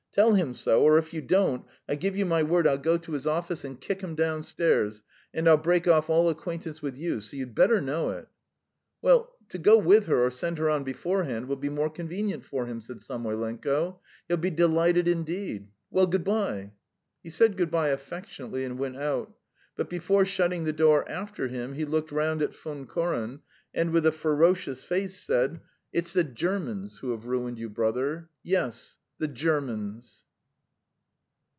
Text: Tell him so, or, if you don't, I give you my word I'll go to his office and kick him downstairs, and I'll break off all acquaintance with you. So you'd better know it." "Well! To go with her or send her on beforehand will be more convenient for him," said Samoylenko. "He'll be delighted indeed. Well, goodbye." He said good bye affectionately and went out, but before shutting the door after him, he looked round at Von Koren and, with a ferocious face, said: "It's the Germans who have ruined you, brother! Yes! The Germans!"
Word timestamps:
Tell 0.13 0.33
him 0.33 0.55
so, 0.55 0.81
or, 0.83 0.97
if 0.97 1.13
you 1.13 1.21
don't, 1.21 1.63
I 1.87 1.95
give 1.95 2.17
you 2.17 2.25
my 2.25 2.43
word 2.43 2.67
I'll 2.67 2.77
go 2.77 2.97
to 2.97 3.13
his 3.13 3.25
office 3.25 3.63
and 3.63 3.79
kick 3.79 4.01
him 4.01 4.13
downstairs, 4.13 5.03
and 5.33 5.47
I'll 5.47 5.55
break 5.55 5.87
off 5.87 6.09
all 6.09 6.29
acquaintance 6.29 6.81
with 6.81 6.97
you. 6.97 7.21
So 7.21 7.37
you'd 7.37 7.55
better 7.55 7.79
know 7.79 8.09
it." 8.09 8.27
"Well! 9.01 9.33
To 9.47 9.57
go 9.57 9.77
with 9.77 10.07
her 10.07 10.21
or 10.25 10.29
send 10.29 10.57
her 10.57 10.69
on 10.69 10.83
beforehand 10.83 11.47
will 11.47 11.55
be 11.55 11.69
more 11.69 11.89
convenient 11.89 12.43
for 12.43 12.65
him," 12.65 12.81
said 12.81 13.01
Samoylenko. 13.01 14.01
"He'll 14.27 14.35
be 14.35 14.49
delighted 14.49 15.07
indeed. 15.07 15.69
Well, 15.89 16.07
goodbye." 16.07 16.73
He 17.23 17.29
said 17.29 17.55
good 17.55 17.71
bye 17.71 17.87
affectionately 17.87 18.65
and 18.65 18.77
went 18.77 18.97
out, 18.97 19.33
but 19.77 19.89
before 19.89 20.25
shutting 20.25 20.65
the 20.65 20.73
door 20.73 21.09
after 21.09 21.47
him, 21.47 21.75
he 21.75 21.85
looked 21.85 22.11
round 22.11 22.41
at 22.41 22.53
Von 22.53 22.85
Koren 22.85 23.43
and, 23.73 23.91
with 23.91 24.05
a 24.05 24.11
ferocious 24.11 24.83
face, 24.83 25.17
said: 25.23 25.61
"It's 25.93 26.11
the 26.11 26.25
Germans 26.25 26.97
who 26.97 27.11
have 27.11 27.27
ruined 27.27 27.57
you, 27.59 27.69
brother! 27.69 28.27
Yes! 28.43 28.97
The 29.19 29.27
Germans!" 29.27 30.23